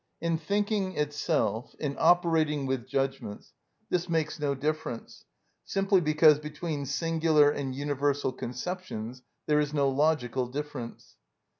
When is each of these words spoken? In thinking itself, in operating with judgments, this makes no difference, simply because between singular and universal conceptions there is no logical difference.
In 0.19 0.39
thinking 0.39 0.97
itself, 0.97 1.75
in 1.77 1.95
operating 1.99 2.65
with 2.65 2.87
judgments, 2.87 3.53
this 3.91 4.09
makes 4.09 4.39
no 4.39 4.55
difference, 4.55 5.25
simply 5.63 6.01
because 6.01 6.39
between 6.39 6.87
singular 6.87 7.51
and 7.51 7.75
universal 7.75 8.31
conceptions 8.31 9.21
there 9.45 9.59
is 9.59 9.75
no 9.75 9.87
logical 9.89 10.47
difference. 10.47 11.17